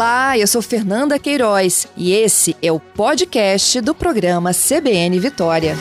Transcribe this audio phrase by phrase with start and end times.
[0.00, 5.74] Olá, eu sou Fernanda Queiroz e esse é o podcast do programa CBN Vitória.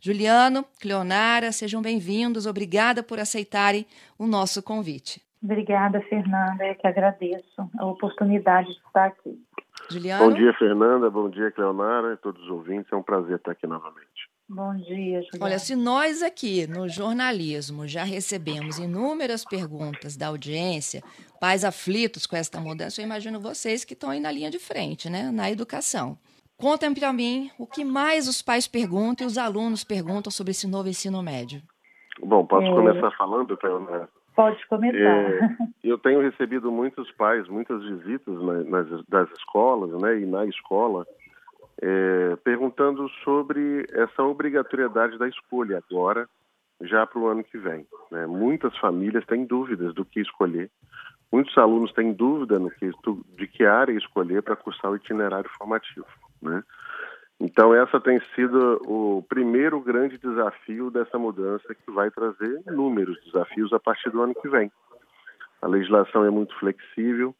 [0.00, 2.46] Juliano, Cleonara, sejam bem-vindos.
[2.46, 3.84] Obrigada por aceitarem
[4.16, 5.20] o nosso convite.
[5.42, 6.64] Obrigada, Fernanda.
[6.64, 9.36] Eu que agradeço a oportunidade de estar aqui.
[9.92, 10.24] Juliano?
[10.24, 11.10] Bom dia, Fernanda.
[11.10, 12.16] Bom dia, Cleonara.
[12.16, 12.92] Todos os ouvintes.
[12.92, 14.28] É um prazer estar aqui novamente.
[14.48, 15.38] Bom dia, Juliana.
[15.40, 21.02] Olha, se nós aqui no jornalismo já recebemos inúmeras perguntas da audiência,
[21.40, 25.08] pais aflitos com esta mudança, eu imagino vocês que estão aí na linha de frente,
[25.08, 26.18] né, na educação.
[26.56, 30.68] Contem para mim o que mais os pais perguntam e os alunos perguntam sobre esse
[30.68, 31.62] novo ensino médio.
[32.20, 32.70] Bom, posso é...
[32.70, 34.08] começar falando, Cleonara?
[34.34, 34.96] Pode começar.
[34.98, 38.34] É, eu tenho recebido muitos pais, muitas visitas
[38.66, 41.06] nas, das escolas, né, e na escola,
[41.80, 46.28] é, perguntando sobre essa obrigatoriedade da escolha agora,
[46.80, 47.86] já para o ano que vem.
[48.10, 48.26] Né?
[48.26, 50.70] Muitas famílias têm dúvidas do que escolher,
[51.30, 52.90] muitos alunos têm dúvida no que,
[53.36, 56.06] de que área escolher para cursar o itinerário formativo.
[56.40, 56.62] Né?
[57.40, 63.72] Então, essa tem sido o primeiro grande desafio dessa mudança que vai trazer inúmeros desafios
[63.72, 64.70] a partir do ano que vem.
[65.60, 67.34] A legislação é muito flexível,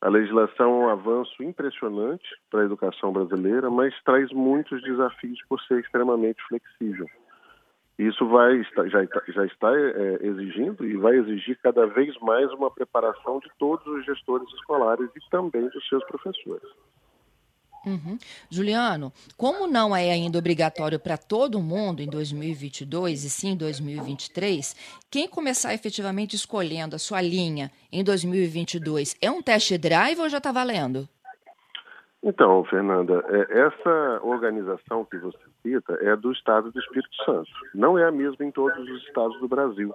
[0.00, 5.60] a legislação é um avanço impressionante para a educação brasileira, mas traz muitos desafios por
[5.62, 7.06] ser extremamente flexível.
[7.98, 13.40] Isso vai já, já está é, exigindo e vai exigir cada vez mais uma preparação
[13.40, 16.68] de todos os gestores escolares e também dos seus professores.
[17.88, 18.18] Uhum.
[18.50, 24.76] Juliano, como não é ainda obrigatório para todo mundo em 2022 e sim em 2023,
[25.10, 30.38] quem começar efetivamente escolhendo a sua linha em 2022 é um teste drive ou já
[30.38, 31.08] está valendo?
[32.22, 37.48] Então, Fernanda, é, essa organização que você cita é do Estado do Espírito Santo.
[37.74, 39.94] Não é a mesma em todos os estados do Brasil.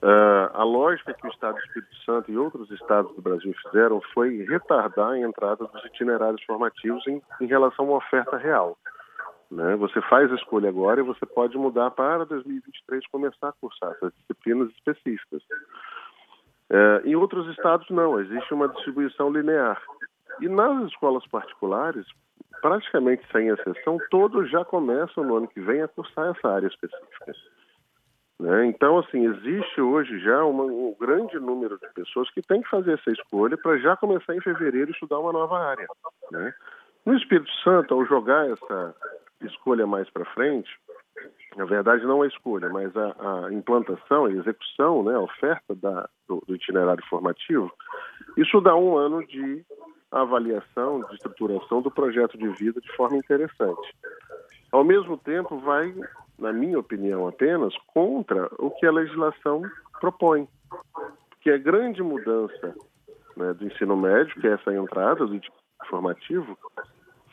[0.00, 4.00] Uh, a lógica que o Estado do Espírito Santo e outros estados do Brasil fizeram
[4.14, 8.78] foi retardar a entrada dos itinerários formativos em, em relação uma oferta real.
[9.50, 9.74] Né?
[9.76, 14.12] Você faz a escolha agora e você pode mudar para 2023 começar a cursar essas
[14.18, 15.42] disciplinas específicas.
[16.70, 19.82] Uh, em outros estados, não, existe uma distribuição linear.
[20.40, 22.06] E nas escolas particulares,
[22.60, 27.32] praticamente sem exceção, todos já começam no ano que vem a cursar essa área específica.
[28.40, 28.66] Né?
[28.66, 32.92] Então, assim, existe hoje já uma, um grande número de pessoas que têm que fazer
[32.92, 35.86] essa escolha para já começar em fevereiro estudar uma nova área.
[36.30, 36.54] Né?
[37.04, 38.94] No Espírito Santo, ao jogar essa
[39.42, 40.70] escolha mais para frente,
[41.56, 46.08] na verdade não a escolha, mas a, a implantação, a execução, né, a oferta da,
[46.28, 47.72] do, do itinerário formativo,
[48.36, 49.64] isso dá um ano de
[50.12, 53.94] avaliação, de estruturação do projeto de vida de forma interessante.
[54.70, 55.92] Ao mesmo tempo, vai
[56.38, 59.62] na minha opinião apenas, contra o que a legislação
[60.00, 60.48] propõe.
[61.40, 62.74] Que a grande mudança
[63.36, 65.40] né, do ensino médio, que é essa entrada do
[65.88, 66.56] formativo,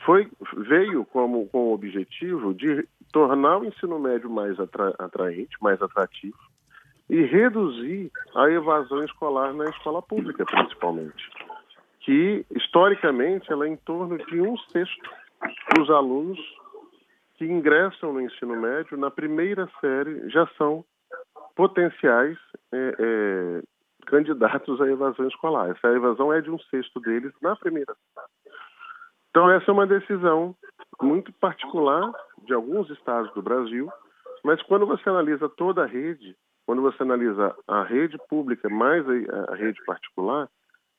[0.06, 5.82] foi, veio como, com o objetivo de tornar o ensino médio mais atra, atraente, mais
[5.82, 6.38] atrativo
[7.10, 11.30] e reduzir a evasão escolar na escola pública, principalmente,
[12.00, 15.10] que historicamente ela é em torno de um sexto
[15.76, 16.40] dos alunos
[17.38, 20.85] que ingressam no ensino médio na primeira série já são
[21.56, 22.38] potenciais
[22.73, 23.62] é, é,
[24.06, 25.69] candidatos à evasão escolar.
[25.69, 27.96] Essa evasão é de um sexto deles na primeira.
[29.29, 30.56] Então, essa é uma decisão
[31.01, 32.12] muito particular
[32.46, 33.90] de alguns estados do Brasil,
[34.44, 36.35] mas quando você analisa toda a rede,
[36.66, 40.50] quando você analisa a rede pública mais a, a rede particular,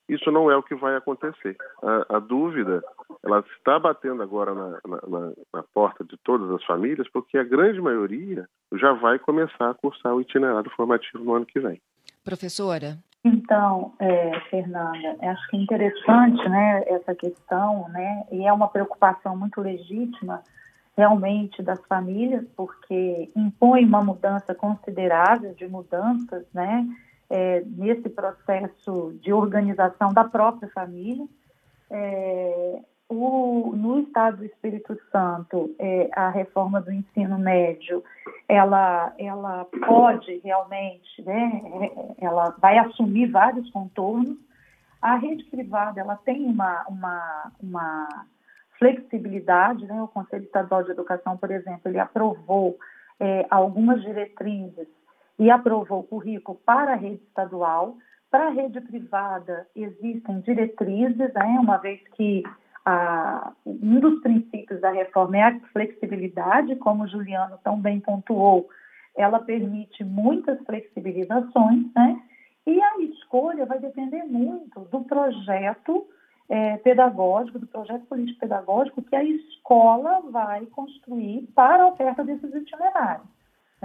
[0.09, 1.56] isso não é o que vai acontecer.
[1.83, 2.83] A, a dúvida,
[3.25, 7.81] ela está batendo agora na, na, na, porta de todas as famílias, porque a grande
[7.81, 11.81] maioria já vai começar a cursar o itinerário formativo no ano que vem.
[12.25, 12.99] Professora?
[13.25, 19.37] Então, é, Fernanda, acho que é interessante né, essa questão, né, e é uma preocupação
[19.37, 20.43] muito legítima
[20.97, 26.86] realmente das famílias, porque impõe uma mudança considerável de mudanças, né,
[27.28, 31.27] é, nesse processo de organização da própria família.
[31.91, 38.03] É, o, no Estado do Espírito Santo, é, a reforma do ensino médio,
[38.49, 41.63] ela, ela pode realmente, né,
[42.21, 44.37] ela vai assumir vários contornos.
[45.01, 48.27] A rede privada, ela tem uma, uma, uma
[48.78, 50.03] flexibilidade, né?
[50.03, 52.77] o Conselho Estadual de Educação, por exemplo, ele aprovou
[53.21, 54.89] é, algumas diretrizes
[55.38, 57.97] e aprovou o currículo para a rede estadual.
[58.30, 62.42] Para a rede privada, existem diretrizes, né, uma vez que
[62.84, 68.68] a, um dos princípios da reforma é a flexibilidade, como o Juliano tão bem pontuou,
[69.16, 72.21] ela permite muitas flexibilizações, né?
[72.66, 76.06] E a escolha vai depender muito do projeto
[76.48, 83.35] é, pedagógico, do projeto político-pedagógico que a escola vai construir para a oferta desses itinerários.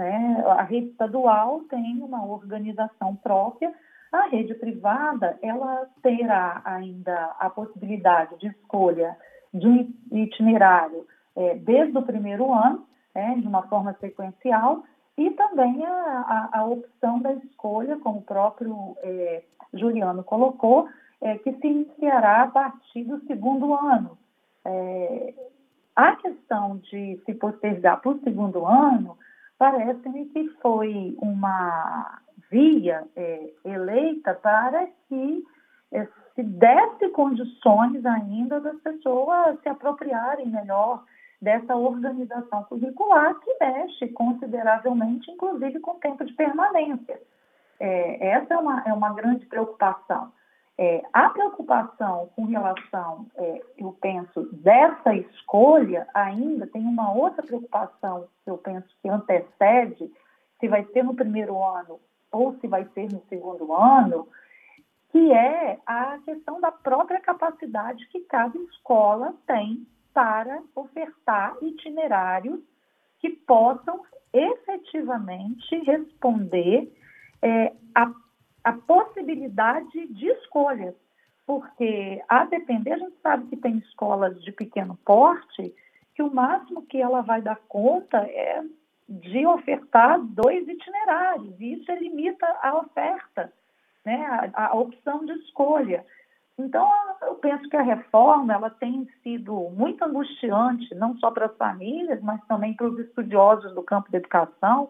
[0.02, 0.42] Né?
[0.48, 3.72] A rede estadual tem uma organização própria,
[4.10, 9.16] a rede privada ela terá ainda a possibilidade de escolha
[9.54, 11.06] de um itinerário
[11.36, 12.84] é, desde o primeiro ano,
[13.14, 14.82] é, de uma forma sequencial,
[15.16, 20.88] e também a, a, a opção da escolha, como o próprio é, Juliano colocou,
[21.20, 24.18] é, que se iniciará a partir do segundo ano.
[24.64, 25.34] É,
[25.94, 29.16] a questão de se postergar para o segundo ano
[29.62, 32.18] parece-me que foi uma
[32.50, 35.44] via é, eleita para que
[35.92, 36.04] é,
[36.34, 41.04] se desse condições ainda das pessoas se apropriarem melhor
[41.40, 47.20] dessa organização curricular que mexe consideravelmente, inclusive com o tempo de permanência.
[47.78, 50.32] É, essa é uma, é uma grande preocupação.
[50.78, 58.26] É, a preocupação com relação, é, eu penso, dessa escolha ainda tem uma outra preocupação
[58.42, 60.10] que eu penso que antecede,
[60.58, 64.26] se vai ser no primeiro ano ou se vai ser no segundo ano,
[65.10, 72.60] que é a questão da própria capacidade que cada escola tem para ofertar itinerários
[73.18, 74.00] que possam
[74.32, 76.90] efetivamente responder
[77.42, 78.10] é, a,
[78.64, 80.94] a possibilidade de escolhas.
[81.46, 85.74] Porque, a depender, a gente sabe que tem escolas de pequeno porte
[86.14, 88.62] que o máximo que ela vai dar conta é
[89.08, 93.52] de ofertar dois itinerários, e isso limita a oferta,
[94.04, 96.04] né, a, a opção de escolha.
[96.58, 96.88] Então,
[97.22, 102.22] eu penso que a reforma ela tem sido muito angustiante, não só para as famílias,
[102.22, 104.88] mas também para os estudiosos do campo da educação,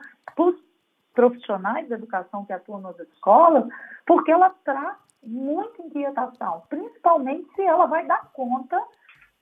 [1.15, 3.67] profissionais da educação que atuam nas escolas,
[4.07, 8.83] porque ela traz muita inquietação, principalmente se ela vai dar conta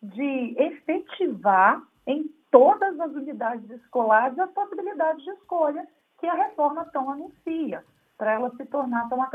[0.02, 5.86] de efetivar em todas as unidades escolares as possibilidades de escolha
[6.18, 7.82] que a reforma tão anuncia,
[8.18, 9.26] para ela se tornar tão,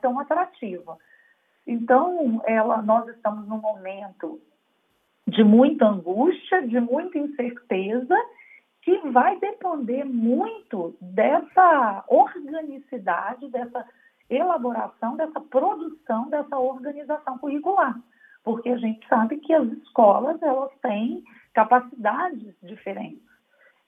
[0.00, 0.98] tão atrativa.
[1.66, 4.40] Então, ela, nós estamos num momento
[5.28, 8.16] de muita angústia, de muita incerteza,
[8.82, 13.86] que vai depender muito dessa organicidade, dessa
[14.28, 18.00] elaboração, dessa produção, dessa organização curricular.
[18.42, 21.22] Porque a gente sabe que as escolas elas têm
[21.52, 23.28] capacidades diferentes.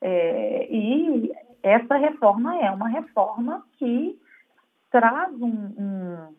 [0.00, 4.20] É, e essa reforma é uma reforma que
[4.90, 6.34] traz um, um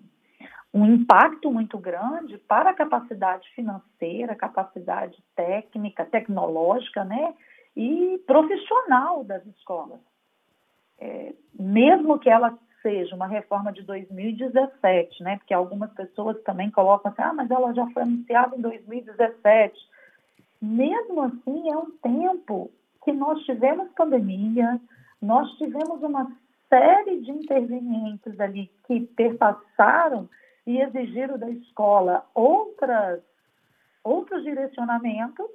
[0.73, 7.35] um impacto muito grande para a capacidade financeira, capacidade técnica, tecnológica, né,
[7.75, 10.00] e profissional das escolas.
[11.00, 17.12] É, mesmo que ela seja uma reforma de 2017, né, porque algumas pessoas também colocam
[17.12, 19.74] assim, ah, mas ela já foi anunciada em 2017.
[20.62, 22.70] Mesmo assim, é um tempo
[23.04, 24.80] que nós tivemos pandemia,
[25.22, 26.31] nós tivemos uma
[26.70, 30.30] série de intervenientes ali que perpassaram
[30.66, 33.22] e exigiram da escola outras,
[34.04, 35.46] outros direcionamentos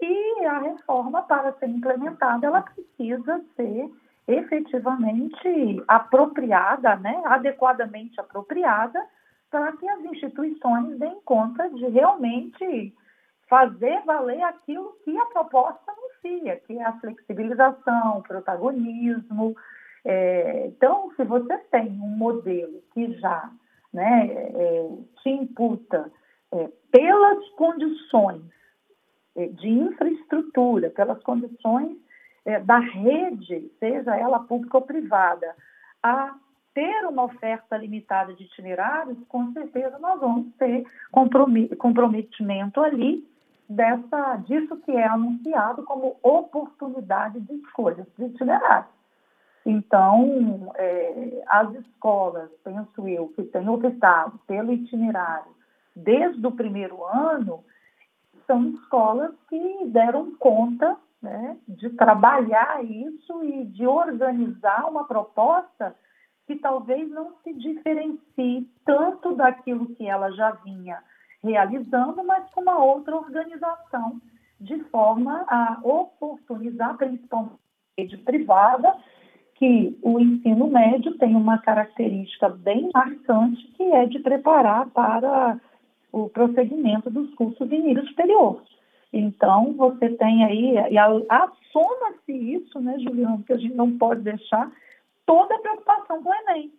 [0.00, 3.90] e a reforma, para ser implementada, ela precisa ser
[4.28, 9.02] efetivamente apropriada, né, adequadamente apropriada,
[9.50, 12.94] para que as instituições deem conta de realmente
[13.48, 19.56] fazer valer aquilo que a proposta anuncia, que é a flexibilização, o protagonismo.
[20.04, 23.50] É, então, se você tem um modelo que já
[23.92, 24.88] né, é,
[25.22, 26.10] te imputa
[26.52, 28.50] é, pelas condições é,
[29.48, 31.96] de infraestrutura, pelas condições
[32.44, 35.54] é, da rede, seja ela pública ou privada,
[36.02, 36.34] a
[36.74, 40.84] ter uma oferta limitada de itinerários, com certeza nós vamos ter
[41.78, 43.26] comprometimento ali
[43.68, 48.94] dessa, disso que é anunciado como oportunidade de escolha de itinerários.
[49.64, 55.56] Então, é, as escolas, penso eu, que têm optado pelo itinerário
[55.96, 57.64] desde o primeiro ano,
[58.46, 65.94] são escolas que deram conta né, de trabalhar isso e de organizar uma proposta
[66.46, 71.02] que talvez não se diferencie tanto daquilo que ela já vinha
[71.42, 74.20] realizando, mas com uma outra organização,
[74.60, 77.56] de forma a oportunizar, principalmente
[77.98, 78.94] rede privada,
[79.54, 85.58] que o ensino médio tem uma característica bem marcante, que é de preparar para
[86.16, 88.62] o prosseguimento dos cursos de nível superior.
[89.12, 93.96] Então, você tem aí, e a, a soma-se isso, né, Juliano, que a gente não
[93.98, 94.70] pode deixar,
[95.26, 96.72] toda a preocupação com o Enem,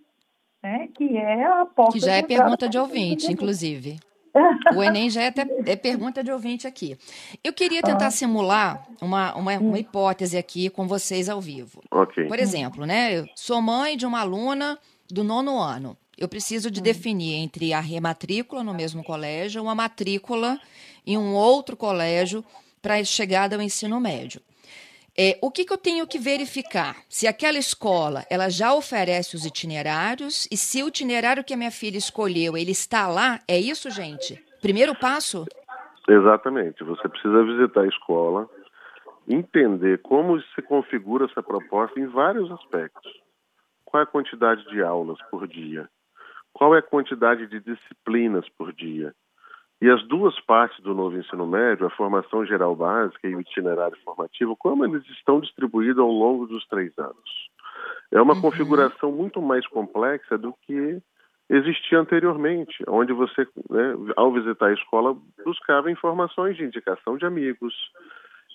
[0.64, 4.00] né, que é a porta Que já é pergunta de ouvinte, inclusive.
[4.76, 6.96] O Enem já é, até, é pergunta de ouvinte aqui.
[7.44, 8.12] Eu queria tentar ah.
[8.12, 11.82] simular uma, uma, uma, hipótese aqui com vocês ao vivo.
[11.90, 12.26] Okay.
[12.28, 13.18] Por exemplo, né?
[13.18, 14.78] Eu sou mãe de uma aluna
[15.10, 15.98] do nono ano.
[16.18, 16.84] Eu preciso de hum.
[16.84, 20.60] definir entre a rematrícula no mesmo colégio, uma matrícula
[21.06, 22.44] em um outro colégio
[22.82, 24.42] para a chegada ao ensino médio.
[25.20, 26.96] É, o que, que, eu tenho que verificar?
[27.10, 31.72] Se aquela escola ela já oferece os itinerários e se o itinerário que a minha
[31.72, 34.40] filha escolheu ele está lá, é isso, gente?
[34.62, 35.46] Primeiro passo?
[36.08, 36.84] Exatamente.
[36.84, 38.48] Você precisa visitar a escola,
[39.28, 43.12] entender como se configura essa proposta em vários aspectos.
[43.86, 45.90] Qual é a quantidade de aulas por dia?
[46.58, 49.14] Qual é a quantidade de disciplinas por dia?
[49.80, 53.96] E as duas partes do novo ensino médio, a formação geral básica e o itinerário
[54.04, 57.50] formativo, como eles estão distribuídos ao longo dos três anos?
[58.12, 58.42] É uma uhum.
[58.42, 61.00] configuração muito mais complexa do que
[61.48, 67.76] existia anteriormente, onde você, né, ao visitar a escola, buscava informações de indicação de amigos.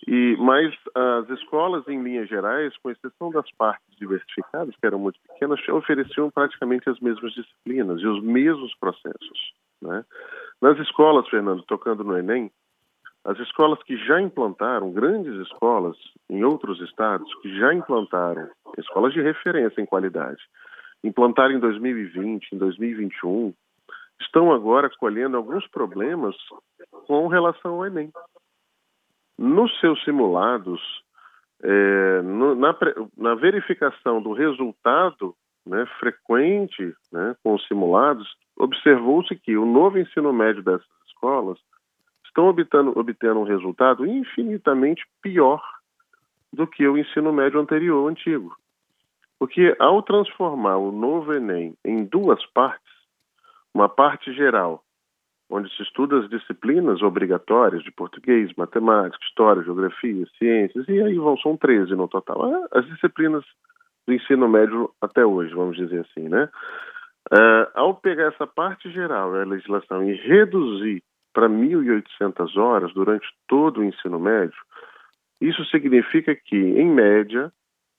[0.07, 5.19] E mas as escolas, em linhas gerais, com exceção das partes diversificadas, que eram muito
[5.29, 9.53] pequenas, ofereciam praticamente as mesmas disciplinas e os mesmos processos.
[9.81, 10.05] Né?
[10.61, 12.51] Nas escolas, Fernando, tocando no Enem,
[13.25, 15.97] as escolas que já implantaram, grandes escolas
[16.29, 20.43] em outros estados, que já implantaram, escolas de referência em qualidade,
[21.05, 23.55] implantaram em 2020, em 2021,
[24.21, 26.35] estão agora colhendo alguns problemas
[27.07, 28.11] com relação ao Enem.
[29.43, 30.81] Nos seus simulados,
[31.65, 32.77] é, no, na,
[33.17, 35.35] na, verificação do resultado
[35.67, 41.59] né, frequente né, com os simulados, observou-se que o novo ensino médio dessas escolas
[42.25, 45.61] estão obtendo, obtendo um resultado infinitamente pior
[46.53, 48.57] do que o ensino médio anterior, antigo.
[49.41, 52.95] Porque ao transformar o novo Enem em duas partes,
[53.75, 54.85] uma parte geral,
[55.53, 61.37] onde se estuda as disciplinas obrigatórias de português, matemática, história, geografia, ciências, e aí vão,
[61.37, 63.45] são 13 no total, as disciplinas
[64.07, 66.49] do ensino médio até hoje, vamos dizer assim, né?
[67.31, 71.03] Uh, ao pegar essa parte geral da legislação e reduzir
[71.35, 74.59] para 1.800 horas durante todo o ensino médio,
[75.41, 77.53] isso significa que, em média,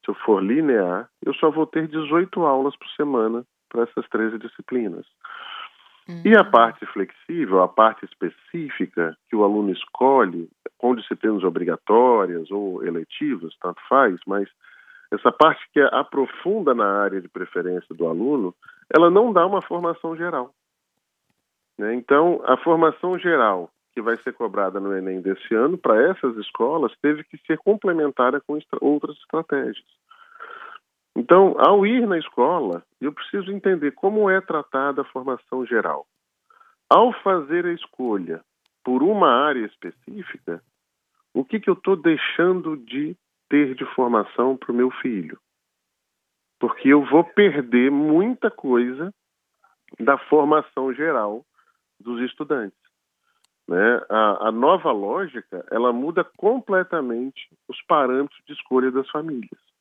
[0.03, 4.39] se eu for linear, eu só vou ter 18 aulas por semana para essas 13
[4.39, 5.05] disciplinas.
[6.07, 6.21] Uhum.
[6.25, 12.85] E a parte flexível, a parte específica que o aluno escolhe, com disciplinas obrigatórias ou
[12.85, 14.49] eletivas, tanto faz, mas
[15.11, 18.53] essa parte que aprofunda na área de preferência do aluno,
[18.93, 20.53] ela não dá uma formação geral.
[21.77, 21.93] Né?
[21.95, 26.91] Então, a formação geral que vai ser cobrada no Enem desse ano, para essas escolas,
[26.99, 29.85] teve que ser complementada com outras estratégias.
[31.15, 36.07] Então, ao ir na escola, eu preciso entender como é tratada a formação geral.
[36.89, 38.43] Ao fazer a escolha
[38.83, 40.61] por uma área específica,
[41.33, 43.15] o que, que eu estou deixando de
[43.49, 45.39] ter de formação para o meu filho.
[46.59, 49.13] Porque eu vou perder muita coisa
[49.99, 51.45] da formação geral
[51.99, 52.77] dos estudantes.
[53.67, 54.01] Né?
[54.09, 59.72] A, a, nova lógica ela muda completamente os parâmetros de escolha das famílias.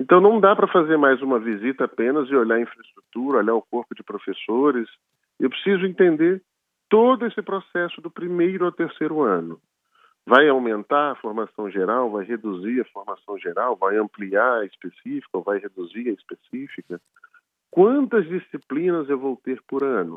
[0.00, 3.62] Então não dá para fazer mais uma visita apenas e olhar a infraestrutura, olhar o
[3.62, 4.88] corpo de professores.
[5.38, 6.42] Eu preciso entender
[6.88, 9.60] todo esse processo do primeiro ao terceiro ano.
[10.26, 15.42] Vai aumentar a formação geral, vai reduzir a formação geral, vai ampliar a específica ou
[15.42, 17.00] vai reduzir a específica?
[17.70, 20.16] Quantas disciplinas eu vou ter por ano?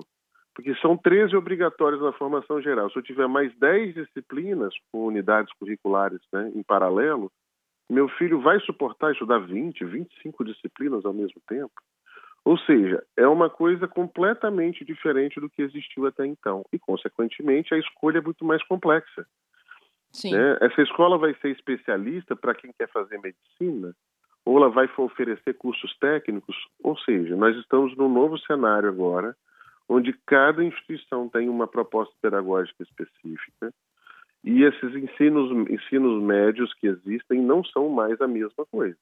[0.56, 2.90] Porque são 13 obrigatórias na formação geral.
[2.90, 7.32] Se eu tiver mais 10 disciplinas com unidades curriculares né, em paralelo,
[7.90, 11.74] meu filho vai suportar estudar 20, 25 disciplinas ao mesmo tempo?
[12.44, 16.64] Ou seja, é uma coisa completamente diferente do que existiu até então.
[16.72, 19.26] E, consequentemente, a escolha é muito mais complexa.
[20.32, 20.58] Né?
[20.62, 23.94] Essa escola vai ser especialista para quem quer fazer medicina,
[24.46, 29.36] ou ela vai oferecer cursos técnicos, ou seja, nós estamos num novo cenário agora,
[29.90, 33.74] onde cada instituição tem uma proposta pedagógica específica,
[34.44, 38.98] e esses ensinos, ensinos médios que existem não são mais a mesma coisa.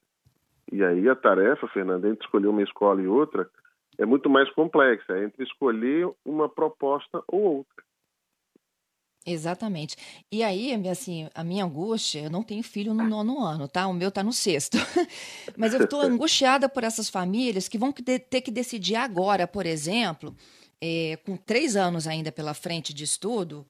[0.72, 3.50] E aí a tarefa, Fernanda, entre escolher uma escola e outra,
[3.98, 7.86] é muito mais complexa, é entre escolher uma proposta ou outra.
[9.26, 9.96] Exatamente.
[10.32, 13.88] E aí, assim, a minha angústia, eu não tenho filho no nono ano, tá?
[13.88, 14.78] O meu tá no sexto.
[15.58, 20.36] Mas eu estou angustiada por essas famílias que vão ter que decidir agora, por exemplo,
[20.80, 23.66] é, com três anos ainda pela frente de estudo,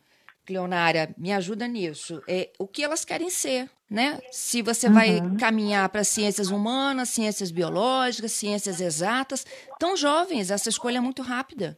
[0.46, 2.22] Cleonária, me ajuda nisso.
[2.28, 3.70] É, o que elas querem ser?
[3.90, 4.18] né?
[4.32, 5.38] Se você vai uhum.
[5.38, 9.46] caminhar para ciências humanas, ciências biológicas, ciências exatas,
[9.80, 11.78] tão jovens, essa escolha é muito rápida.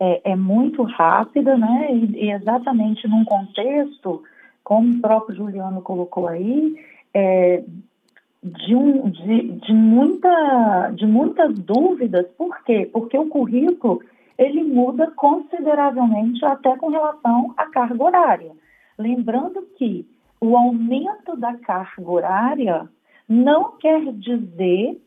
[0.00, 1.88] É, é muito rápida, né?
[1.92, 4.22] E, e, exatamente num contexto,
[4.62, 6.76] como o próprio Juliano colocou aí,
[7.12, 7.64] é,
[8.42, 12.26] de, um, de, de, muita, de muitas dúvidas.
[12.36, 12.88] Por quê?
[12.92, 14.00] Porque o currículo
[14.38, 18.52] ele muda consideravelmente até com relação à carga horária.
[18.96, 20.06] Lembrando que
[20.40, 22.88] o aumento da carga horária
[23.28, 25.02] não quer dizer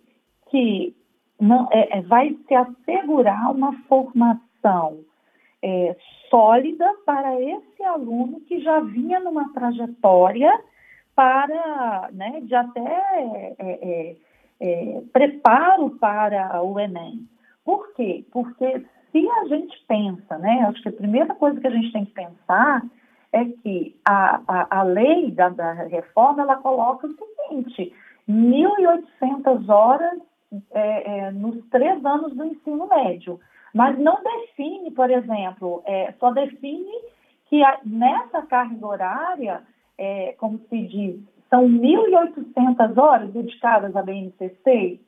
[0.50, 0.94] que
[1.40, 5.00] não, é, é, vai se assegurar uma formação
[5.64, 5.96] é,
[6.30, 10.52] sólida para esse aluno que já vinha numa trajetória
[11.16, 14.16] para, né, de até é, é,
[14.60, 17.28] é preparo para o Enem.
[17.66, 18.26] Por quê?
[18.32, 22.06] Porque se a gente pensa, né, acho que a primeira coisa que a gente tem
[22.06, 22.84] que pensar
[23.34, 27.94] é que a, a, a lei da, da reforma ela coloca o seguinte:
[28.30, 30.20] 1.800 horas
[30.72, 33.40] é, é, nos três anos do ensino médio,
[33.74, 36.92] mas não define, por exemplo, é, só define
[37.48, 39.62] que a, nessa carga horária,
[39.98, 45.00] é, como se diz, são 1.800 horas dedicadas à BNCC.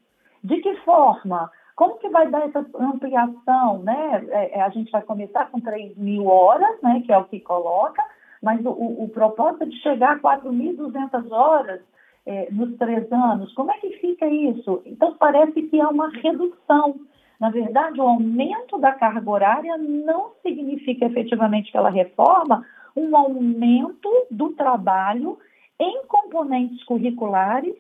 [0.44, 1.50] De que forma?
[1.76, 4.26] Como que vai dar essa ampliação, né?
[4.30, 7.40] É, é, a gente vai começar com 3 mil horas, né, que é o que
[7.40, 8.04] coloca,
[8.42, 11.82] mas o, o propósito é de chegar a 4.200 horas
[12.26, 14.82] é, nos três anos, como é que fica isso?
[14.86, 16.96] Então, parece que há uma redução.
[17.40, 22.66] Na verdade, o aumento da carga horária não significa efetivamente pela reforma
[22.96, 25.38] um aumento do trabalho
[25.80, 27.76] em componentes curriculares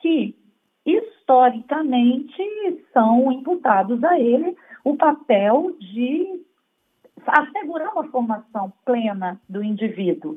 [0.00, 0.34] que
[0.84, 2.42] historicamente
[2.92, 6.42] são imputados a ele o papel de
[7.26, 10.36] assegurar uma formação plena do indivíduo.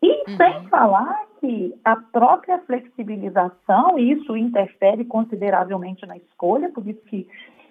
[0.00, 0.36] E uhum.
[0.36, 7.26] sem falar que a própria flexibilização, isso interfere consideravelmente na escolha, por isso que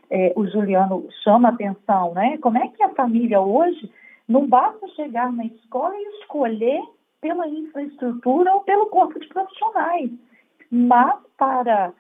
[0.10, 2.38] é, o Juliano chama atenção, né?
[2.40, 3.90] Como é que a família hoje
[4.28, 6.82] não basta chegar na escola e escolher
[7.22, 10.10] pela infraestrutura ou pelo corpo de profissionais,
[10.70, 11.94] mas para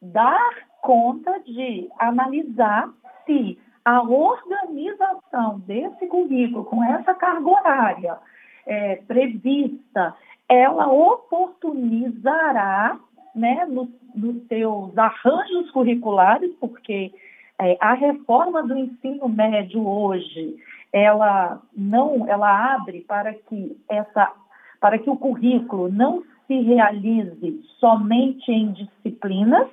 [0.00, 2.88] dar conta de analisar
[3.26, 8.18] se a organização desse currículo com essa carga horária
[8.66, 10.14] é, prevista,
[10.48, 12.98] ela oportunizará
[13.34, 13.88] né, nos,
[14.48, 17.12] seus arranjos curriculares, porque
[17.58, 20.56] é, a reforma do ensino médio hoje,
[20.92, 24.32] ela não, ela abre para que essa,
[24.80, 29.68] para que o currículo não se realize somente em disciplinas,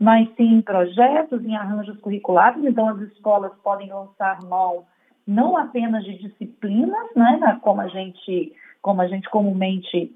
[0.00, 2.64] mas sim projetos, em arranjos curriculares.
[2.64, 4.86] Então, as escolas podem lançar mão
[5.26, 10.10] não apenas de disciplinas, né, como a gente, como a gente comumente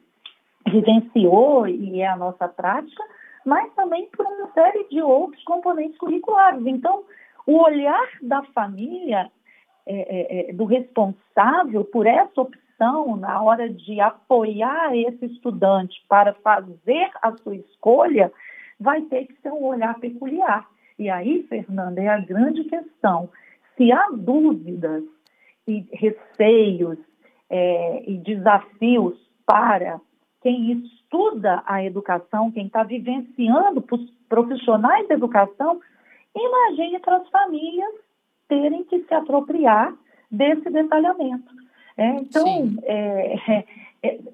[0.67, 3.05] vivenciou e é a nossa prática,
[3.45, 6.67] mas também por uma série de outros componentes curriculares.
[6.67, 7.05] Então,
[7.47, 9.31] o olhar da família,
[9.87, 16.33] é, é, é do responsável por essa opção na hora de apoiar esse estudante para
[16.35, 18.33] fazer a sua escolha,
[18.79, 20.69] vai ter que ser um olhar peculiar.
[20.99, 23.29] E aí, Fernanda, é a grande questão.
[23.77, 25.03] Se há dúvidas
[25.67, 26.99] e receios
[27.51, 30.01] é, e desafios para
[30.43, 35.81] quem estuda a educação, quem está vivenciando os profissionais da educação,
[36.35, 37.95] imagine para as famílias
[38.49, 39.95] terem que se apropriar
[40.31, 41.53] desse detalhamento.
[41.97, 43.65] É, então, é,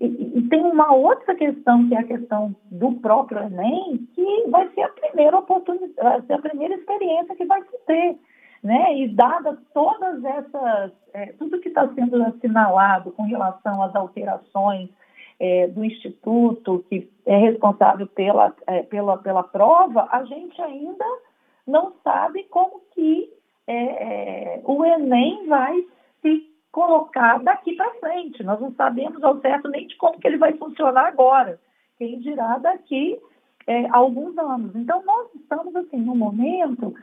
[0.00, 4.82] e tem uma outra questão, que é a questão do próprio Enem, que vai ser
[4.82, 8.18] a primeira oportunidade, a primeira experiência que vai se ter.
[8.62, 8.98] Né?
[8.98, 14.90] E dadas todas essas, é, tudo que está sendo assinalado com relação às alterações
[15.38, 21.06] é, do Instituto, que é responsável pela, é, pela, pela prova, a gente ainda
[21.66, 23.32] não sabe como que
[23.66, 25.82] é, é, o Enem vai
[26.20, 28.42] se colocar daqui para frente.
[28.42, 31.60] Nós não sabemos ao certo nem de como que ele vai funcionar agora.
[31.98, 33.18] Quem dirá daqui
[33.66, 34.74] é, alguns anos.
[34.74, 36.94] Então, nós estamos, assim, num momento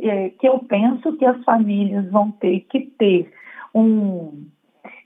[0.00, 3.32] é, que eu penso que as famílias vão ter que ter
[3.74, 4.46] um,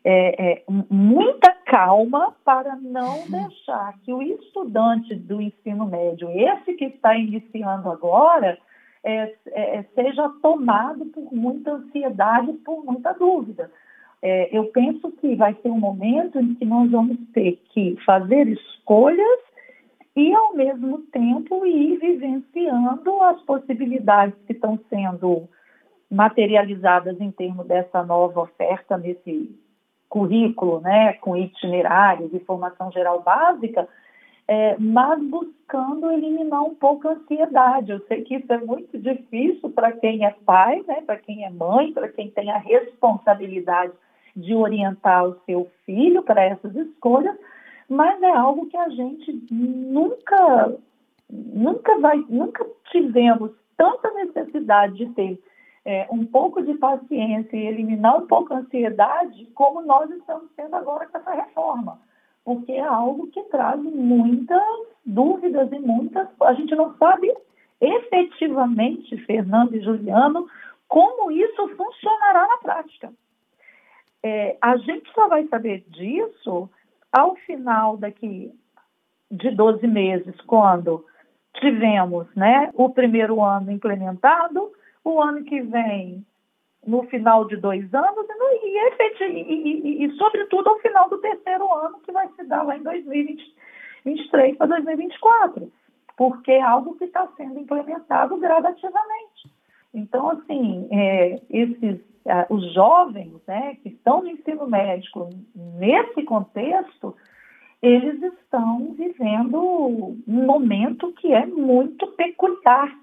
[0.05, 6.85] é, é muita calma para não deixar que o estudante do ensino médio, esse que
[6.87, 8.59] está iniciando agora,
[9.03, 13.71] é, é, seja tomado por muita ansiedade, por muita dúvida
[14.23, 18.49] é, eu penso que vai ser um momento em que nós vamos ter que fazer
[18.49, 19.41] escolhas
[20.17, 25.49] e, ao mesmo tempo, ir vivenciando as possibilidades que estão sendo
[26.11, 29.55] materializadas em termos dessa nova oferta nesse,
[30.09, 33.87] currículo, né, com itinerários e formação geral básica,
[34.47, 37.93] é, mas buscando eliminar um pouco a ansiedade.
[37.93, 41.51] Eu sei que isso é muito difícil para quem é pai, né, para quem é
[41.51, 43.93] mãe, para quem tem a responsabilidade
[44.41, 47.37] de orientar o seu filho para essas escolhas,
[47.89, 50.75] mas é algo que a gente nunca,
[51.31, 55.43] nunca vai, nunca tivemos tanta necessidade de ter
[55.85, 60.75] é, um pouco de paciência e eliminar um pouco a ansiedade, como nós estamos tendo
[60.77, 61.99] agora com essa reforma
[62.49, 64.65] porque é algo que traz muitas
[65.05, 66.27] dúvidas e muitas.
[66.41, 67.31] A gente não sabe
[67.79, 70.49] efetivamente, Fernando e Juliano,
[70.89, 73.13] como isso funcionará na prática.
[74.23, 76.69] É, a gente só vai saber disso
[77.13, 78.53] ao final daqui
[79.31, 81.05] de 12 meses, quando
[81.55, 84.73] tivemos né, o primeiro ano implementado,
[85.05, 86.25] o ano que vem
[86.87, 88.27] no final de dois anos
[89.21, 92.77] e, e, e, e, sobretudo, ao final do terceiro ano, que vai se dar lá
[92.77, 95.71] em 2023 para 2024,
[96.17, 99.53] porque é algo que está sendo implementado gradativamente.
[99.93, 107.17] Então, assim, é, esses, é, os jovens né, que estão no ensino médico nesse contexto,
[107.81, 112.95] eles estão vivendo um momento que é muito peculiar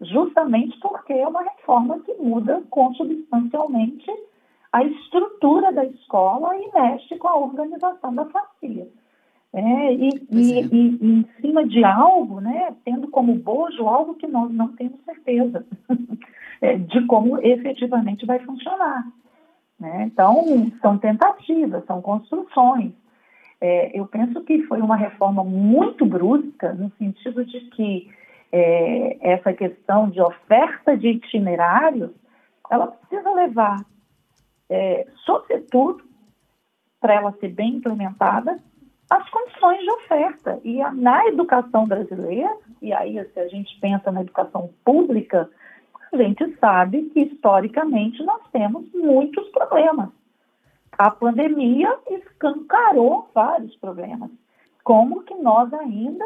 [0.00, 4.10] justamente porque é uma reforma que muda consubstancialmente
[4.72, 8.88] a estrutura da escola e mexe com a organização da família.
[9.52, 10.62] É, e, e, é.
[10.64, 15.00] e, e, em cima de algo, né, tendo como bojo algo que nós não temos
[15.04, 15.64] certeza
[16.64, 19.04] é, de como efetivamente vai funcionar.
[19.78, 20.04] Né?
[20.06, 22.92] Então, são tentativas, são construções.
[23.60, 28.10] É, eu penso que foi uma reforma muito brusca, no sentido de que
[28.50, 32.10] é, essa questão de oferta de itinerários,
[32.70, 33.84] ela precisa levar,
[34.70, 36.02] é, sobretudo,
[36.98, 38.58] para ela ser bem implementada,
[39.10, 40.60] as condições de oferta.
[40.64, 45.50] E na educação brasileira, e aí se a gente pensa na educação pública,
[46.14, 50.10] a gente sabe que historicamente nós temos muitos problemas.
[50.92, 54.30] A pandemia escancarou vários problemas.
[54.84, 56.24] Como que nós ainda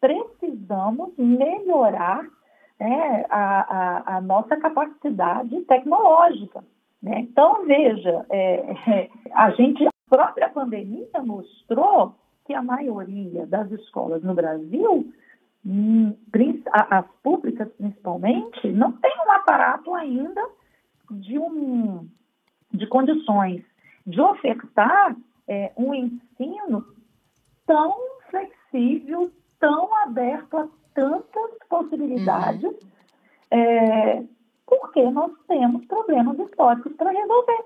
[0.00, 2.26] precisamos melhorar
[2.78, 6.64] né, a, a, a, nossa capacidade tecnológica.
[7.00, 7.20] Né?
[7.20, 14.22] Então, veja, é, é, a gente, a própria pandemia mostrou que a maioria das escolas
[14.24, 15.06] no Brasil,
[15.64, 16.16] hum,
[16.72, 20.42] as públicas principalmente, não tem um aparato ainda
[21.10, 22.08] de, um,
[22.72, 23.62] de condições
[24.06, 25.14] de ofertar
[25.46, 26.84] é, um ensino
[27.66, 27.94] tão
[28.30, 29.30] flexível,
[29.60, 32.78] tão aberto a tantas possibilidades, uhum.
[33.50, 34.22] é,
[34.66, 37.64] porque nós temos problemas históricos para resolver.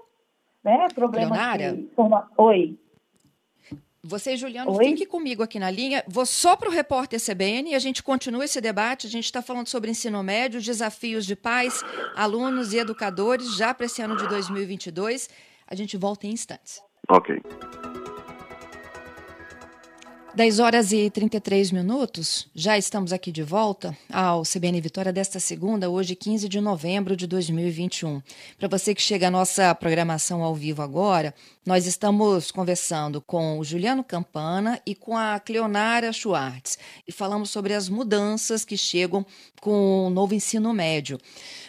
[0.64, 0.88] Né?
[0.94, 2.28] Problemas Leonara, de forma...
[2.36, 2.78] Oi.
[4.06, 4.84] Você e Juliano, Oi?
[4.84, 6.04] fique comigo aqui na linha.
[6.06, 9.06] Vou só para o repórter CBN e a gente continua esse debate.
[9.06, 11.82] A gente está falando sobre ensino médio, desafios de pais,
[12.14, 15.28] alunos e educadores já para esse ano de 2022.
[15.66, 16.80] A gente volta em instantes.
[17.08, 17.42] Ok.
[20.36, 25.88] 10 horas e 33 minutos, já estamos aqui de volta ao CBN Vitória desta segunda,
[25.88, 28.20] hoje 15 de novembro de 2021.
[28.58, 31.34] Para você que chega à nossa programação ao vivo agora,
[31.66, 37.74] nós estamos conversando com o Juliano Campana e com a Cleonara Schwartz e falamos sobre
[37.74, 39.26] as mudanças que chegam
[39.60, 41.18] com o novo ensino médio.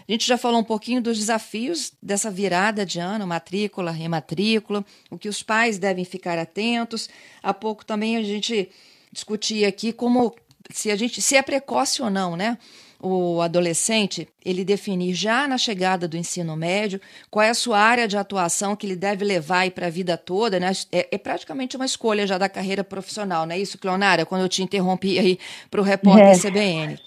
[0.07, 5.17] A gente já falou um pouquinho dos desafios dessa virada de ano, matrícula, rematrícula, o
[5.17, 7.09] que os pais devem ficar atentos.
[7.41, 8.69] Há pouco também a gente
[9.11, 10.35] discutia aqui como
[10.71, 12.59] se a gente se é precoce ou não, né?
[12.99, 18.07] O adolescente ele definir já na chegada do ensino médio qual é a sua área
[18.07, 20.71] de atuação que ele deve levar para a vida toda, né?
[20.91, 24.25] É, é, praticamente uma escolha já da carreira profissional, não é isso, Cleonara?
[24.25, 25.37] Quando eu te interrompi aí
[25.69, 26.33] para o repórter é.
[26.33, 26.97] CBN.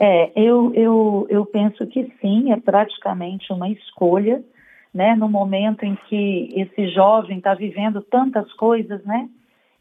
[0.00, 4.42] É, eu, eu, eu penso que sim, é praticamente uma escolha,
[4.92, 5.14] né?
[5.14, 9.28] No momento em que esse jovem está vivendo tantas coisas, né?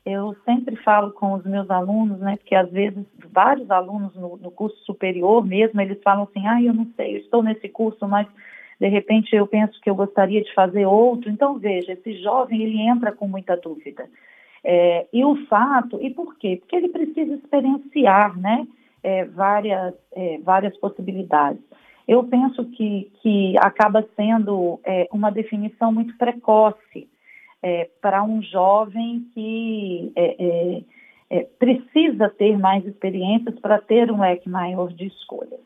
[0.05, 2.37] Eu sempre falo com os meus alunos, né?
[2.37, 6.73] Porque às vezes vários alunos no, no curso superior mesmo, eles falam assim, ah, eu
[6.73, 8.27] não sei, eu estou nesse curso, mas
[8.79, 11.29] de repente eu penso que eu gostaria de fazer outro.
[11.29, 14.09] Então, veja, esse jovem, ele entra com muita dúvida.
[14.63, 16.57] É, e o fato, e por quê?
[16.59, 18.67] Porque ele precisa experienciar, né?
[19.03, 21.61] é, várias, é, várias possibilidades.
[22.07, 27.07] Eu penso que, que acaba sendo é, uma definição muito precoce
[27.63, 30.83] é, para um jovem que é,
[31.29, 35.59] é, precisa ter mais experiências para ter um leque maior de escolhas.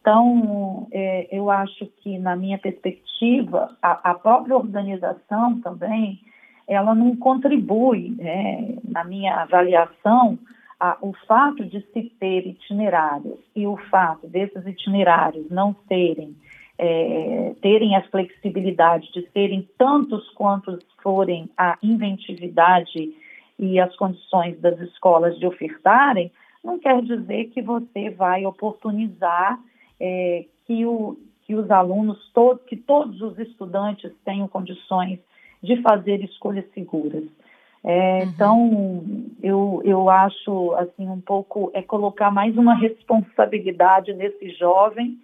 [0.00, 6.20] Então, é, eu acho que, na minha perspectiva, a, a própria organização também,
[6.66, 10.38] ela não contribui, né, na minha avaliação,
[10.78, 16.36] a, o fato de se ter itinerários e o fato desses itinerários não serem,
[16.78, 23.12] é, terem a flexibilidade de serem tantos quantos forem a inventividade
[23.58, 26.30] e as condições das escolas de ofertarem,
[26.62, 29.58] não quer dizer que você vai oportunizar
[29.98, 35.18] é, que, o, que os alunos, todo, que todos os estudantes tenham condições
[35.60, 37.24] de fazer escolhas seguras.
[37.82, 38.22] É, uhum.
[38.22, 39.02] Então,
[39.42, 45.18] eu, eu acho, assim, um pouco, é colocar mais uma responsabilidade nesse jovem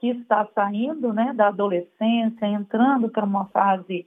[0.00, 4.06] que está saindo, né, da adolescência, entrando para uma fase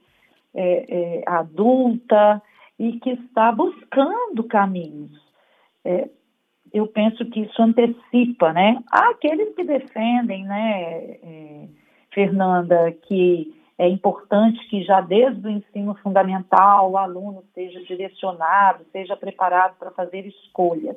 [0.52, 2.42] é, é, adulta
[2.78, 5.12] e que está buscando caminhos.
[5.84, 6.08] É,
[6.72, 8.82] eu penso que isso antecipa, né?
[8.90, 11.68] Há aqueles que defendem, né, é,
[12.12, 19.16] Fernanda, que é importante que já desde o ensino fundamental o aluno seja direcionado, seja
[19.16, 20.96] preparado para fazer escolhas.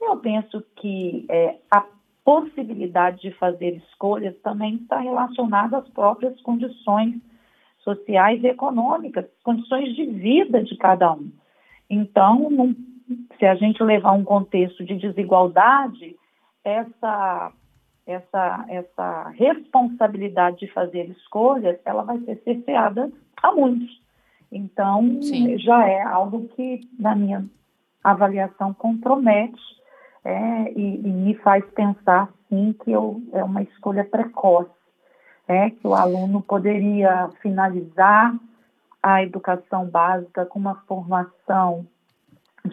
[0.00, 1.84] Eu penso que é, a
[2.24, 7.16] possibilidade de fazer escolhas também está relacionada às próprias condições
[7.78, 11.30] sociais e econômicas, condições de vida de cada um.
[11.88, 12.74] Então, não
[13.38, 16.16] se a gente levar um contexto de desigualdade,
[16.62, 17.52] essa,
[18.06, 23.10] essa, essa responsabilidade de fazer escolhas, ela vai ser cerceada
[23.42, 24.00] a muitos.
[24.52, 25.58] Então, Sim.
[25.58, 27.44] já é algo que, na minha
[28.02, 29.60] avaliação, compromete
[30.24, 34.70] é, e, e, me faz pensar, sim, que eu, é uma escolha precoce,
[35.48, 38.34] é, que o aluno poderia finalizar
[39.02, 41.86] a educação básica com uma formação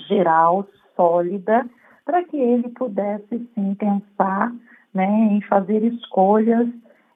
[0.08, 1.66] geral, sólida,
[2.06, 4.52] para que ele pudesse sim pensar
[4.94, 6.68] né, em fazer escolhas.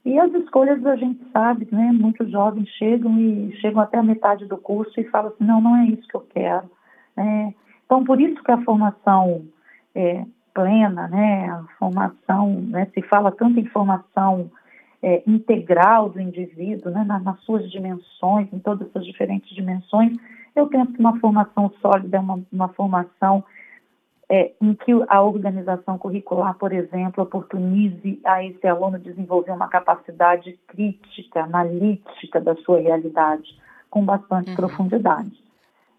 [0.04, 1.91] E as escolhas a gente sabe, né?
[1.91, 5.76] Muitos jovens chegam e chegam até a metade do curso e falam assim, não, não
[5.78, 6.70] é isso que eu quero.
[7.15, 7.54] Né?
[7.86, 9.46] Então, por isso que a formação
[9.96, 11.50] é, plena, né?
[11.50, 12.88] A formação, né?
[12.94, 14.52] Se fala tanto em formação
[15.02, 17.04] é, integral do indivíduo, né?
[17.04, 20.16] nas suas dimensões, em todas as diferentes dimensões,
[20.56, 23.44] eu penso que uma formação sólida é uma, uma formação
[24.30, 30.58] é, em que a organização curricular, por exemplo, oportunize a esse aluno desenvolver uma capacidade
[30.68, 34.56] crítica, analítica da sua realidade, com bastante uhum.
[34.56, 35.32] profundidade.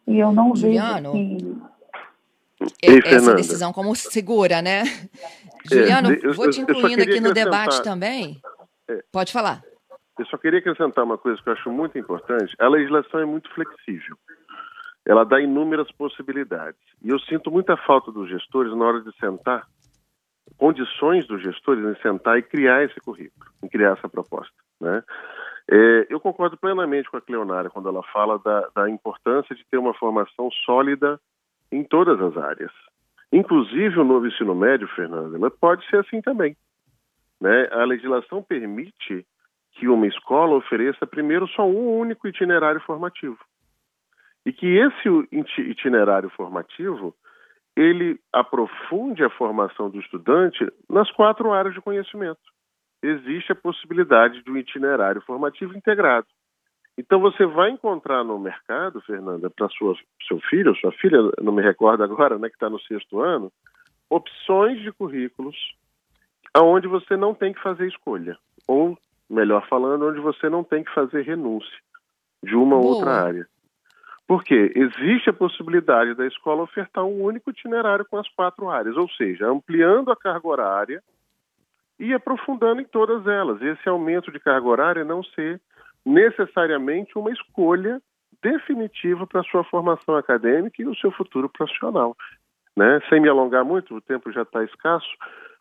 [0.06, 1.71] E eu não Juliano, vejo que.
[2.82, 4.82] Ei, essa decisão como segura, né?
[5.70, 8.40] É, Juliano, eu, vou te incluindo aqui no debate também.
[8.88, 9.62] É, Pode falar.
[10.18, 12.54] Eu só queria acrescentar uma coisa que eu acho muito importante.
[12.58, 14.16] A legislação é muito flexível
[15.04, 16.80] ela dá inúmeras possibilidades.
[17.02, 19.66] E eu sinto muita falta dos gestores na hora de sentar,
[20.56, 24.54] condições dos gestores em sentar e criar esse currículo, em criar essa proposta.
[24.80, 25.02] Né?
[25.70, 29.78] É, eu concordo plenamente com a Cleonária quando ela fala da, da importância de ter
[29.78, 31.20] uma formação sólida
[31.72, 32.70] em todas as áreas.
[33.32, 36.54] Inclusive o novo ensino médio, Fernanda, mas pode ser assim também.
[37.40, 37.68] Né?
[37.72, 39.26] A legislação permite
[39.72, 43.38] que uma escola ofereça primeiro só um único itinerário formativo
[44.44, 45.08] e que esse
[45.62, 47.14] itinerário formativo
[47.74, 50.58] ele aprofunde a formação do estudante
[50.90, 52.40] nas quatro áreas de conhecimento.
[53.02, 56.26] Existe a possibilidade de um itinerário formativo integrado.
[57.02, 61.60] Então você vai encontrar no mercado, Fernanda, para seu filho ou sua filha, não me
[61.60, 63.50] recordo agora, né, que está no sexto ano,
[64.08, 65.56] opções de currículos
[66.54, 68.38] aonde você não tem que fazer escolha,
[68.68, 68.96] ou
[69.28, 71.76] melhor falando, onde você não tem que fazer renúncia
[72.40, 73.48] de uma ou outra área.
[74.24, 79.08] Porque existe a possibilidade da escola ofertar um único itinerário com as quatro áreas, ou
[79.10, 81.02] seja, ampliando a carga horária
[81.98, 83.60] e aprofundando em todas elas.
[83.60, 85.60] Esse aumento de carga horária não ser
[86.04, 88.00] necessariamente uma escolha
[88.42, 92.16] definitiva para a sua formação acadêmica e o seu futuro profissional.
[92.76, 93.00] Né?
[93.08, 95.08] Sem me alongar muito, o tempo já está escasso,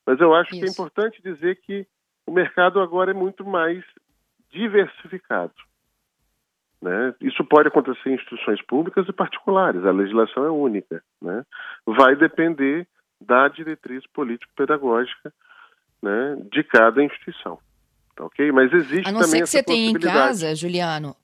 [0.05, 0.61] mas eu acho Isso.
[0.61, 1.85] que é importante dizer que
[2.25, 3.83] o mercado agora é muito mais
[4.49, 5.53] diversificado.
[6.81, 7.13] Né?
[7.21, 11.03] Isso pode acontecer em instituições públicas e particulares, a legislação é única.
[11.21, 11.45] Né?
[11.85, 12.87] Vai depender
[13.19, 15.31] da diretriz político-pedagógica
[16.01, 17.59] né, de cada instituição.
[18.15, 18.51] Tá ok?
[18.51, 21.15] Mas existe A não também ser que você tenha em casa, Juliano,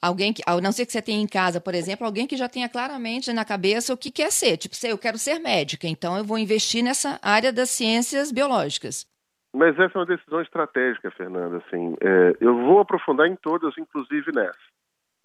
[0.00, 2.48] alguém que, a não ser que você tenha em casa, por exemplo, alguém que já
[2.48, 4.56] tenha claramente na cabeça o que quer ser.
[4.56, 9.06] Tipo, eu quero ser médica, então eu vou investir nessa área das ciências biológicas.
[9.54, 11.56] Mas essa é uma decisão estratégica, Fernanda.
[11.66, 14.58] Assim, é, eu vou aprofundar em todas, inclusive nessa.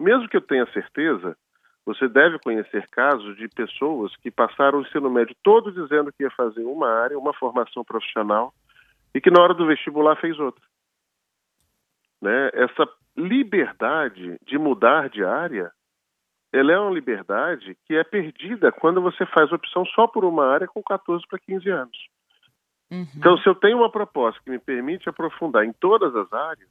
[0.00, 1.36] Mesmo que eu tenha certeza,
[1.84, 6.30] você deve conhecer casos de pessoas que passaram o ensino médio todo dizendo que ia
[6.30, 8.54] fazer uma área, uma formação profissional,
[9.14, 10.62] e que na hora do vestibular fez outra.
[12.22, 12.50] Né?
[12.54, 15.72] Essa liberdade de mudar de área,
[16.52, 20.68] ela é uma liberdade que é perdida quando você faz opção só por uma área
[20.68, 21.98] com 14 para 15 anos.
[22.90, 23.06] Uhum.
[23.16, 26.68] Então, se eu tenho uma proposta que me permite aprofundar em todas as áreas,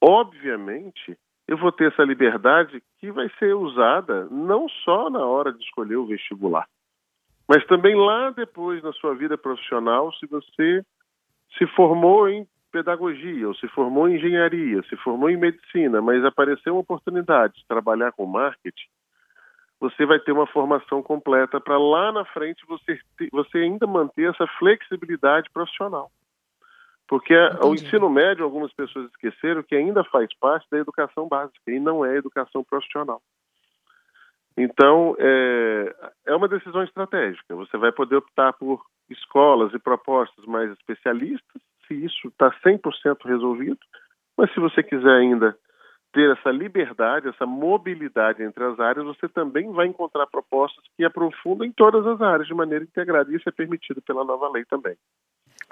[0.00, 5.62] obviamente eu vou ter essa liberdade que vai ser usada não só na hora de
[5.62, 6.66] escolher o vestibular,
[7.46, 10.82] mas também lá depois na sua vida profissional, se você
[11.58, 16.74] se formou em pedagogia, ou se formou em engenharia, se formou em medicina, mas apareceu
[16.74, 18.88] uma oportunidade de trabalhar com marketing,
[19.78, 22.98] você vai ter uma formação completa para lá na frente você,
[23.30, 26.10] você ainda manter essa flexibilidade profissional.
[27.06, 27.64] Porque Entendi.
[27.64, 32.04] o ensino médio, algumas pessoas esqueceram que ainda faz parte da educação básica e não
[32.04, 33.22] é educação profissional.
[34.56, 35.94] Então, é,
[36.26, 37.54] é uma decisão estratégica.
[37.54, 43.78] Você vai poder optar por escolas e propostas mais especialistas, se isso está 100% resolvido,
[44.36, 45.56] mas se você quiser ainda
[46.12, 51.66] ter essa liberdade, essa mobilidade entre as áreas, você também vai encontrar propostas que aprofundam
[51.66, 53.30] em todas as áreas de maneira integrada.
[53.30, 54.94] E isso é permitido pela nova lei também.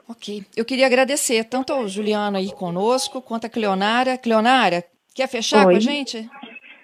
[0.08, 0.42] Ok.
[0.56, 4.18] Eu queria agradecer tanto ao Juliano aí conosco, quanto a Cleonara.
[4.18, 4.82] Cleonara,
[5.14, 5.74] quer fechar Oi.
[5.74, 6.28] com a gente?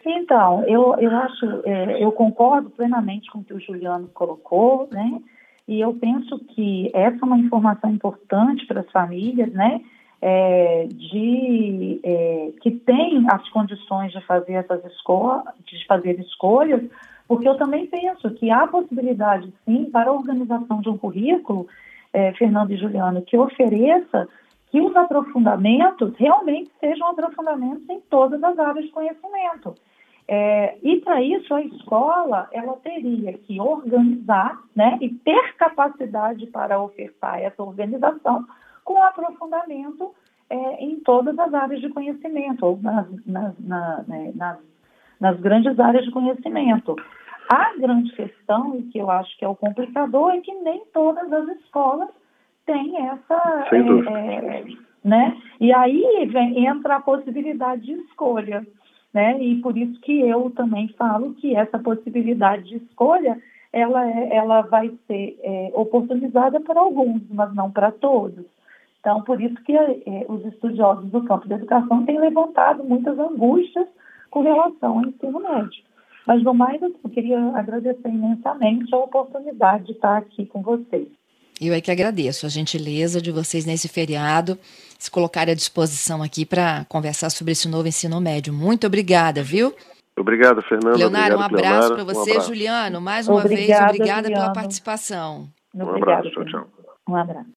[0.06, 5.20] Então, eu, eu acho, é, eu concordo plenamente com o que o Juliano colocou, né?
[5.68, 9.82] E eu penso que essa é uma informação importante para as famílias, né?
[10.20, 16.82] É, de é, que tem as condições de fazer essas escolas, de fazer escolhas,
[17.28, 21.68] porque eu também penso que há possibilidade, sim, para a organização de um currículo,
[22.12, 24.26] é, Fernando e Juliano, que ofereça
[24.70, 29.74] que os aprofundamentos realmente sejam aprofundamentos em todas as áreas de conhecimento.
[30.30, 36.78] É, e para isso a escola ela teria que organizar né, e ter capacidade para
[36.78, 38.44] ofertar essa organização
[38.84, 40.12] com aprofundamento
[40.50, 44.58] é, em todas as áreas de conhecimento, ou nas, nas, na, né, nas,
[45.18, 46.94] nas grandes áreas de conhecimento.
[47.50, 51.32] A grande questão, e que eu acho que é o complicador, é que nem todas
[51.32, 52.10] as escolas
[52.66, 53.66] têm essa.
[53.72, 54.64] É, é,
[55.02, 55.36] né?
[55.58, 58.66] E aí vem, entra a possibilidade de escolha
[59.12, 59.40] né?
[59.42, 63.40] E por isso que eu também falo que essa possibilidade de escolha
[63.72, 68.44] ela, é, ela vai ser é, oportunizada para alguns, mas não para todos.
[69.00, 73.88] Então, por isso que é, os estudiosos do campo da educação têm levantado muitas angústias
[74.30, 75.82] com relação ao ensino médio.
[76.26, 81.08] Mas, no mais, eu queria agradecer imensamente a oportunidade de estar aqui com vocês.
[81.60, 84.58] Eu é que agradeço a gentileza de vocês nesse feriado
[84.98, 88.52] se colocarem à disposição aqui para conversar sobre esse novo ensino médio.
[88.52, 89.74] Muito obrigada, viu?
[90.18, 90.96] Obrigado, Fernando.
[90.96, 92.38] Leonardo, obrigado, um abraço para você.
[92.38, 94.42] Um Juliano, mais uma obrigada, vez, obrigada Juliano.
[94.42, 95.48] pela participação.
[95.74, 96.66] Um abraço, tchau, tchau.
[97.08, 97.46] Um abraço.